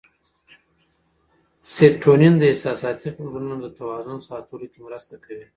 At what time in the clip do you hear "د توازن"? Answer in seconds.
3.61-4.17